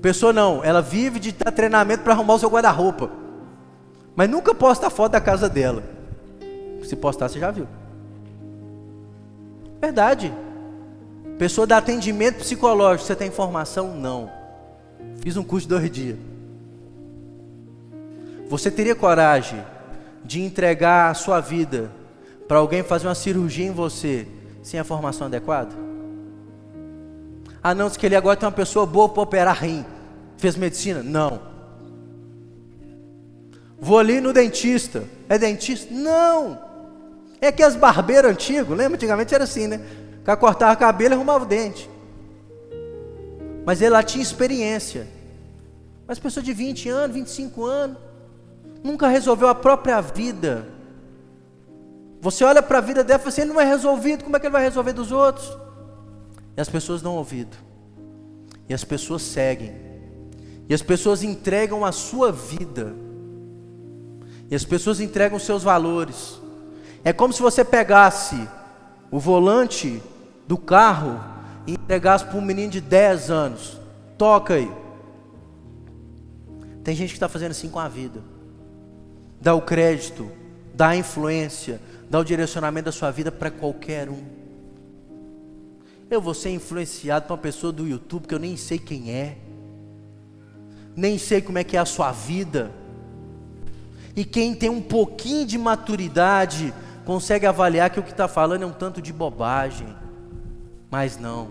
[0.00, 3.10] Pessoa não, ela vive de dar treinamento para arrumar o seu guarda-roupa.
[4.16, 5.82] Mas nunca posta a foto da casa dela.
[6.82, 7.68] Se postar, você já viu.
[9.82, 10.32] Verdade.
[11.38, 13.94] Pessoa dá atendimento psicológico, você tem informação?
[13.94, 14.30] Não.
[15.20, 16.16] Fiz um curso de dois dias.
[18.48, 19.62] Você teria coragem
[20.24, 21.90] de entregar a sua vida
[22.48, 24.26] para alguém fazer uma cirurgia em você
[24.64, 25.74] sem a formação adequada?
[27.62, 29.84] Ah, não, diz que ele agora tem uma pessoa boa para operar rim.
[30.38, 31.02] Fez medicina?
[31.02, 31.40] Não.
[33.78, 35.04] Vou ali no dentista.
[35.28, 35.92] É dentista?
[35.94, 36.58] Não.
[37.40, 38.96] É que as barbeiras antigos, lembra?
[38.96, 39.80] Antigamente era assim, né?
[40.20, 41.88] O cara cortava o cabelo e arrumava o dente.
[43.66, 45.06] Mas ele lá tinha experiência.
[46.06, 47.98] Mas pessoa de 20 anos, 25 anos,
[48.82, 50.73] nunca resolveu a própria vida.
[52.24, 54.40] Você olha para a vida dela e fala assim, ele não é resolvido, como é
[54.40, 55.58] que ele vai resolver dos outros?
[56.56, 57.54] E as pessoas dão ouvido.
[58.66, 59.74] E as pessoas seguem.
[60.66, 62.94] E as pessoas entregam a sua vida.
[64.50, 66.40] E as pessoas entregam seus valores.
[67.04, 68.48] É como se você pegasse
[69.10, 70.02] o volante
[70.48, 71.20] do carro
[71.66, 73.78] e entregasse para um menino de 10 anos.
[74.16, 74.72] Toca aí.
[76.82, 78.22] Tem gente que está fazendo assim com a vida.
[79.42, 80.26] Dá o crédito,
[80.74, 84.22] dá a influência, dá o direcionamento da sua vida para qualquer um.
[86.10, 89.38] Eu vou ser influenciado por uma pessoa do YouTube que eu nem sei quem é,
[90.96, 92.70] nem sei como é que é a sua vida.
[94.16, 98.66] E quem tem um pouquinho de maturidade consegue avaliar que o que está falando é
[98.66, 99.88] um tanto de bobagem,
[100.90, 101.48] mas não,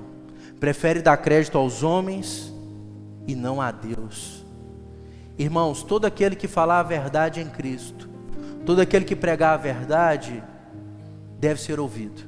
[0.60, 2.54] prefere dar crédito aos homens
[3.28, 4.46] e não a Deus.
[5.38, 8.13] Irmãos, todo aquele que falar a verdade em Cristo,
[8.66, 10.44] todo aquele que pregar a verdade,
[11.40, 12.22] deve ser ouvido,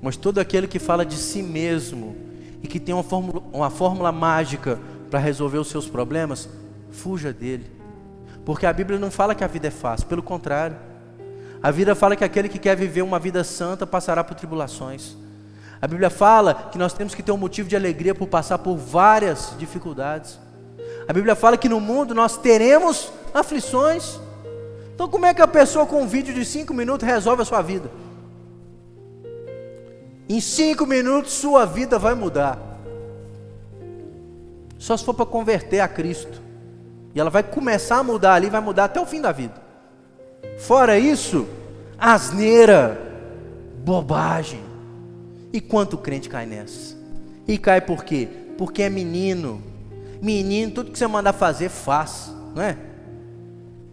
[0.00, 2.16] mas todo aquele que fala de si mesmo
[2.62, 4.78] e que tem uma fórmula, uma fórmula mágica
[5.10, 6.48] para resolver os seus problemas,
[6.90, 7.66] fuja dele,
[8.44, 10.76] porque a Bíblia não fala que a vida é fácil, pelo contrário.
[11.62, 15.16] A Bíblia fala que aquele que quer viver uma vida santa passará por tribulações.
[15.80, 18.76] A Bíblia fala que nós temos que ter um motivo de alegria por passar por
[18.76, 20.38] várias dificuldades.
[21.08, 24.20] A Bíblia fala que no mundo nós teremos aflições.
[24.96, 27.60] Então, como é que a pessoa com um vídeo de cinco minutos resolve a sua
[27.60, 27.90] vida?
[30.26, 32.58] Em cinco minutos, sua vida vai mudar.
[34.78, 36.40] Só se for para converter a Cristo.
[37.14, 39.52] E ela vai começar a mudar ali, vai mudar até o fim da vida.
[40.56, 41.46] Fora isso,
[41.98, 42.98] asneira,
[43.84, 44.64] bobagem.
[45.52, 46.96] E quanto crente cai nessa?
[47.46, 48.26] E cai por quê?
[48.56, 49.62] Porque é menino.
[50.22, 52.78] Menino, tudo que você mandar fazer, faz, não é?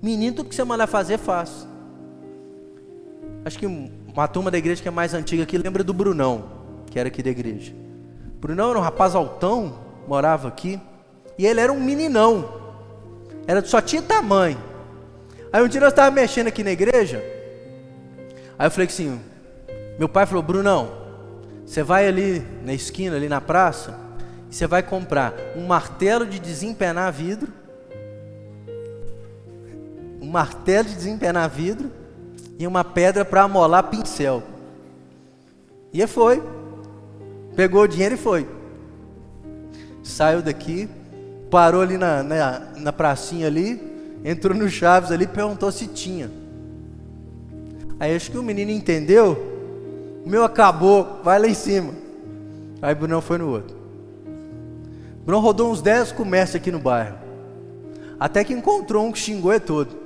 [0.04, 1.66] Menino, tudo que você mandar fazer, faz.
[3.46, 6.44] Acho que uma turma da igreja que é mais antiga aqui lembra do Brunão,
[6.92, 7.74] que era aqui da igreja.
[8.42, 10.78] Brunão era um rapaz altão, morava aqui,
[11.38, 12.54] e ele era um meninão.
[13.48, 14.58] Era só tinha tamanho.
[15.54, 17.24] Aí um dia nós estávamos mexendo aqui na igreja.
[18.60, 19.22] Aí eu falei assim:
[19.98, 20.92] meu pai falou, Brunão,
[21.66, 23.98] Você vai ali na esquina, ali na praça,
[24.52, 27.54] e você vai comprar um martelo de desempenar vidro,
[30.34, 31.92] martelo de desempenar vidro
[32.58, 34.42] e uma pedra para amolar pincel.
[35.94, 36.42] E foi.
[37.56, 38.50] Pegou o dinheiro e foi.
[40.02, 40.90] Saiu daqui,
[41.52, 43.80] parou ali na, na, na pracinha ali,
[44.26, 46.32] entrou no Chaves ali, perguntou se tinha.
[48.00, 49.38] Aí acho que o menino entendeu,
[50.26, 51.94] o meu acabou, vai lá em cima.
[52.82, 53.78] Aí Brunão foi no outro.
[55.22, 57.18] O Bruno rodou uns 10 comércios aqui no bairro.
[58.20, 60.03] Até que encontrou um que xingou é todo.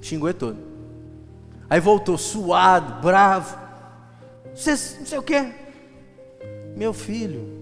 [0.00, 0.58] Xingou é todo.
[1.68, 3.58] Aí voltou suado, bravo.
[4.54, 5.52] Você não sei o que.
[6.76, 7.60] Meu filho,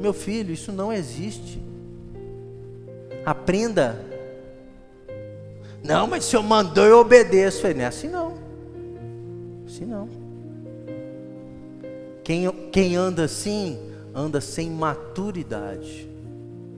[0.00, 1.62] meu filho, isso não existe.
[3.24, 4.04] Aprenda.
[5.82, 7.60] Não, mas se eu mandou, eu obedeço.
[7.60, 8.34] falei, não é assim não.
[9.66, 10.08] Assim não.
[12.22, 13.78] Quem, quem anda assim,
[14.14, 16.08] anda sem maturidade.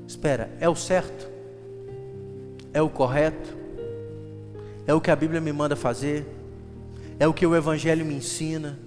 [0.06, 1.30] Espera, é o certo?
[2.72, 3.55] É o correto?
[4.86, 6.26] É o que a Bíblia me manda fazer?
[7.18, 8.78] É o que o Evangelho me ensina?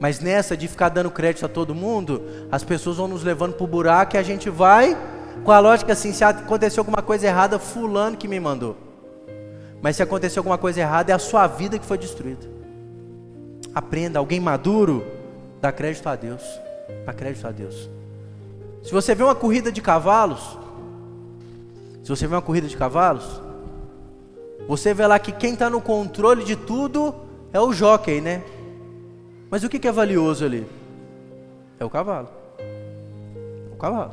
[0.00, 3.64] Mas nessa de ficar dando crédito a todo mundo, as pessoas vão nos levando para
[3.64, 4.96] o buraco e a gente vai
[5.44, 8.76] com a lógica assim: se aconteceu alguma coisa errada, Fulano que me mandou.
[9.80, 12.46] Mas se aconteceu alguma coisa errada, é a sua vida que foi destruída.
[13.74, 15.04] Aprenda, alguém maduro,
[15.60, 16.42] dá crédito a Deus.
[17.04, 17.88] Dá crédito a Deus.
[18.82, 20.58] Se você vê uma corrida de cavalos,
[22.02, 23.40] se você vê uma corrida de cavalos,
[24.66, 27.14] você vê lá que quem está no controle de tudo
[27.52, 28.42] é o jockey, né?
[29.50, 30.66] Mas o que é valioso ali?
[31.78, 32.28] É o cavalo.
[33.72, 34.12] O cavalo.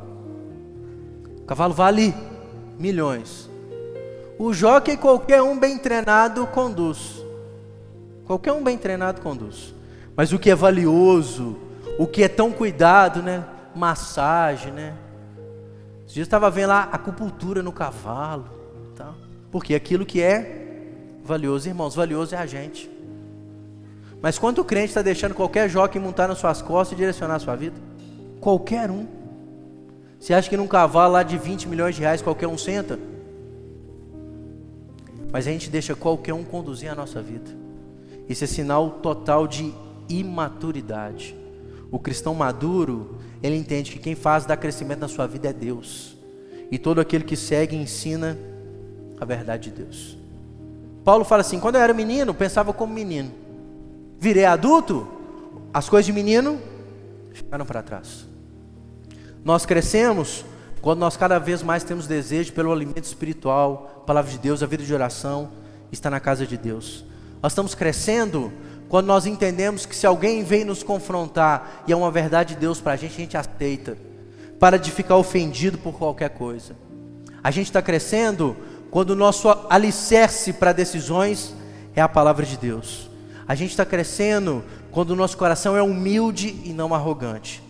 [1.40, 2.14] O cavalo vale
[2.78, 3.50] milhões.
[4.38, 7.24] O jockey, qualquer um bem treinado, conduz.
[8.26, 9.74] Qualquer um bem treinado conduz.
[10.16, 11.56] Mas o que é valioso,
[11.98, 13.44] o que é tão cuidado, né?
[13.74, 14.94] Massagem, né?
[16.04, 18.44] Esses dias estava vendo lá acupuntura no cavalo.
[18.94, 19.14] Tá?
[19.52, 20.62] Porque aquilo que é
[21.22, 22.90] valioso, irmãos, valioso é a gente.
[24.22, 27.54] Mas quanto crente está deixando qualquer jockey montar nas suas costas e direcionar a sua
[27.54, 27.76] vida?
[28.40, 29.06] Qualquer um.
[30.18, 32.98] Você acha que num cavalo lá de 20 milhões de reais qualquer um senta?
[35.30, 37.50] Mas a gente deixa qualquer um conduzir a nossa vida.
[38.28, 39.74] Isso é sinal total de
[40.08, 41.36] imaturidade.
[41.90, 46.16] O cristão maduro, ele entende que quem faz dar crescimento na sua vida é Deus.
[46.70, 48.38] E todo aquele que segue ensina
[49.22, 50.18] a verdade de Deus.
[51.04, 53.42] Paulo fala assim: quando eu era menino, pensava como menino
[54.22, 55.08] virei adulto,
[55.74, 56.60] as coisas de menino
[57.32, 58.24] ficaram para trás.
[59.44, 60.44] Nós crescemos
[60.80, 64.84] quando nós cada vez mais temos desejo pelo alimento espiritual, palavra de Deus, a vida
[64.84, 65.50] de oração
[65.90, 67.04] está na casa de Deus.
[67.42, 68.52] Nós estamos crescendo
[68.88, 72.80] quando nós entendemos que se alguém vem nos confrontar e é uma verdade de Deus
[72.80, 73.98] para a gente, a gente aceita,
[74.60, 76.76] para de ficar ofendido por qualquer coisa.
[77.42, 78.56] A gente está crescendo
[78.92, 81.54] quando o nosso alicerce para decisões
[81.96, 83.08] é a palavra de Deus.
[83.48, 87.62] A gente está crescendo quando o nosso coração é humilde e não arrogante.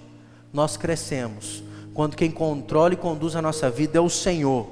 [0.52, 1.62] Nós crescemos
[1.94, 4.68] quando quem controla e conduz a nossa vida é o Senhor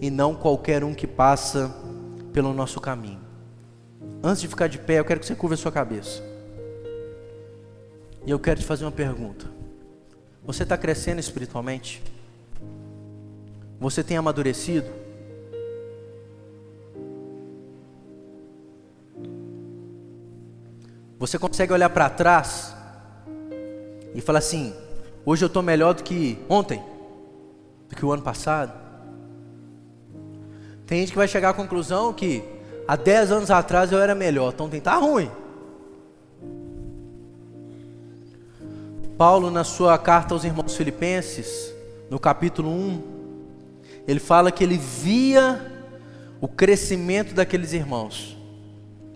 [0.00, 1.72] e não qualquer um que passa
[2.32, 3.20] pelo nosso caminho.
[4.20, 6.24] Antes de ficar de pé, eu quero que você curva a sua cabeça.
[8.26, 9.46] E eu quero te fazer uma pergunta.
[10.44, 12.02] Você está crescendo espiritualmente?
[13.78, 15.03] Você tem amadurecido?
[21.24, 22.76] Você consegue olhar para trás
[24.14, 24.74] e falar assim:
[25.24, 26.84] hoje eu estou melhor do que ontem,
[27.88, 28.70] do que o ano passado.
[30.86, 32.44] Tem gente que vai chegar à conclusão que
[32.86, 35.30] há 10 anos atrás eu era melhor, então tá ruim.
[39.16, 41.72] Paulo, na sua carta aos irmãos filipenses,
[42.10, 43.02] no capítulo 1,
[44.06, 45.72] ele fala que ele via
[46.38, 48.36] o crescimento daqueles irmãos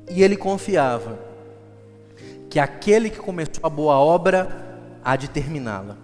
[0.08, 1.27] e ele confiava
[2.50, 5.96] que aquele que começou a boa obra há de terminá-la.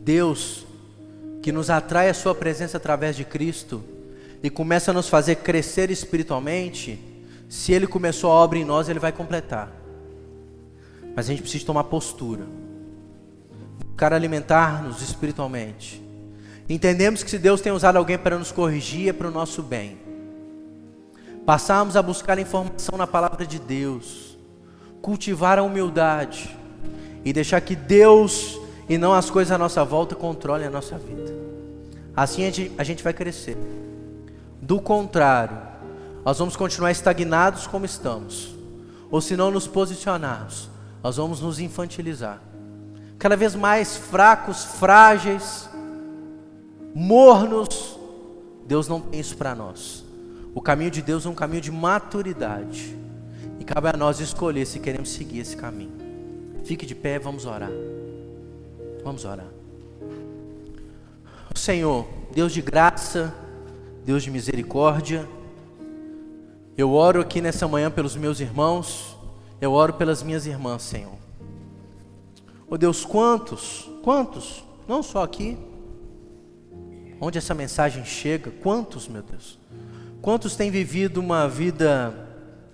[0.00, 0.66] Deus,
[1.42, 3.82] que nos atrai a Sua presença através de Cristo
[4.42, 6.98] e começa a nos fazer crescer espiritualmente,
[7.48, 9.70] se Ele começou a obra em nós, Ele vai completar.
[11.14, 12.46] Mas a gente precisa tomar postura,
[13.86, 16.02] buscar alimentar-nos espiritualmente.
[16.68, 19.98] Entendemos que se Deus tem usado alguém para nos corrigir, é para o nosso bem.
[21.44, 24.31] Passarmos a buscar informação na palavra de Deus
[25.02, 26.56] cultivar a humildade
[27.24, 31.34] e deixar que Deus e não as coisas à nossa volta controlem a nossa vida.
[32.16, 33.56] Assim a gente, a gente vai crescer.
[34.60, 35.58] Do contrário,
[36.24, 38.54] nós vamos continuar estagnados como estamos,
[39.10, 40.70] ou se não nos posicionarmos,
[41.02, 42.40] nós vamos nos infantilizar.
[43.18, 45.68] Cada vez mais fracos, frágeis,
[46.94, 47.98] mornos.
[48.66, 50.04] Deus não tem isso para nós.
[50.54, 52.96] O caminho de Deus é um caminho de maturidade.
[53.62, 55.92] E cabe a nós escolher se queremos seguir esse caminho.
[56.64, 57.70] Fique de pé, vamos orar.
[59.04, 59.46] Vamos orar.
[61.54, 62.04] Senhor,
[62.34, 63.32] Deus de graça,
[64.04, 65.28] Deus de misericórdia,
[66.76, 69.16] eu oro aqui nessa manhã pelos meus irmãos,
[69.60, 71.14] eu oro pelas minhas irmãs, Senhor.
[72.68, 75.56] Oh Deus, quantos, quantos, não só aqui,
[77.20, 79.56] onde essa mensagem chega, quantos, meu Deus,
[80.20, 82.31] quantos têm vivido uma vida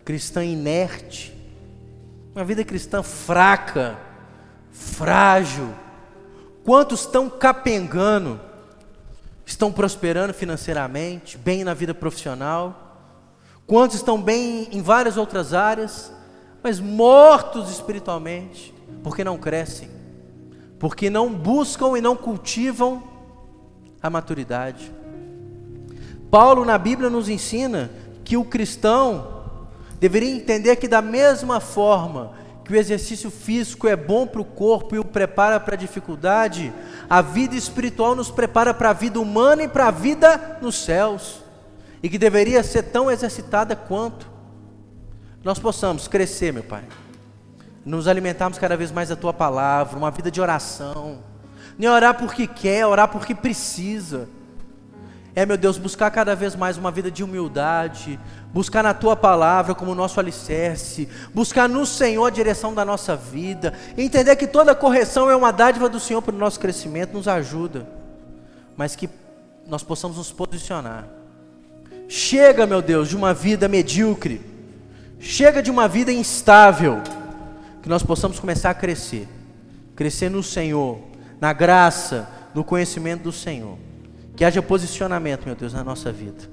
[0.09, 1.37] cristã inerte,
[2.35, 3.99] uma vida cristã fraca,
[4.73, 5.69] frágil,
[6.65, 8.41] quantos estão capengando,
[9.45, 13.21] estão prosperando financeiramente, bem na vida profissional,
[13.67, 16.11] quantos estão bem em várias outras áreas,
[16.63, 19.91] mas mortos espiritualmente, porque não crescem,
[20.79, 23.03] porque não buscam e não cultivam
[24.03, 24.91] a maturidade.
[26.31, 27.91] Paulo na Bíblia nos ensina
[28.25, 29.37] que o cristão
[29.99, 32.33] deveria entender que, da mesma forma
[32.65, 36.71] que o exercício físico é bom para o corpo e o prepara para a dificuldade,
[37.09, 41.43] a vida espiritual nos prepara para a vida humana e para a vida nos céus,
[42.03, 44.31] e que deveria ser tão exercitada quanto
[45.43, 46.85] nós possamos crescer, meu Pai,
[47.85, 51.21] nos alimentarmos cada vez mais da Tua palavra, uma vida de oração.
[51.79, 54.29] Nem orar porque quer, orar porque precisa.
[55.39, 58.19] É, meu Deus, buscar cada vez mais uma vida de humildade,
[58.53, 63.73] buscar na tua palavra como nosso alicerce, buscar no Senhor a direção da nossa vida,
[63.97, 67.89] entender que toda correção é uma dádiva do Senhor para o nosso crescimento, nos ajuda,
[68.77, 69.09] mas que
[69.65, 71.07] nós possamos nos posicionar.
[72.09, 74.41] Chega, meu Deus, de uma vida medíocre,
[75.21, 77.01] chega de uma vida instável,
[77.81, 79.29] que nós possamos começar a crescer,
[79.95, 80.99] crescer no Senhor,
[81.41, 83.87] na graça, no conhecimento do Senhor.
[84.39, 86.49] Que haja posicionamento, meu Deus, na nossa vida.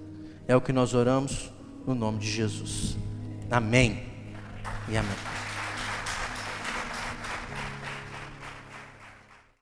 [0.48, 1.52] É o que nós oramos
[1.86, 2.98] no nome de Jesus.
[3.52, 4.04] Amém
[4.90, 5.35] e amém.